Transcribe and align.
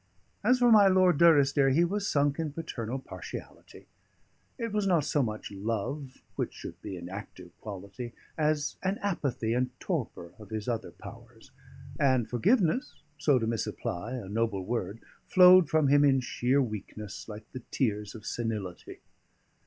As 0.43 0.57
for 0.57 0.71
my 0.71 0.87
Lord 0.87 1.19
Durrisdeer, 1.19 1.69
he 1.75 1.83
was 1.85 2.07
sunk 2.07 2.39
in 2.39 2.51
parental 2.53 2.97
partiality; 2.97 3.85
it 4.57 4.73
was 4.73 4.87
not 4.87 5.05
so 5.05 5.21
much 5.21 5.51
love, 5.51 6.23
which 6.35 6.55
should 6.55 6.81
be 6.81 6.97
an 6.97 7.07
active 7.07 7.51
quality, 7.61 8.13
as 8.35 8.77
an 8.81 8.97
apathy 9.03 9.53
and 9.53 9.69
torpor 9.79 10.31
of 10.39 10.49
his 10.49 10.67
other 10.67 10.89
powers; 10.89 11.51
and 11.99 12.27
forgiveness 12.27 13.03
(so 13.19 13.37
to 13.37 13.45
misapply 13.45 14.13
a 14.13 14.27
noble 14.27 14.65
word) 14.65 15.01
flowed 15.27 15.69
from 15.69 15.87
him 15.89 16.03
in 16.03 16.19
sheer 16.19 16.63
weakness, 16.63 17.29
like 17.29 17.45
the 17.51 17.61
tears 17.69 18.15
of 18.15 18.25
senility. 18.25 19.01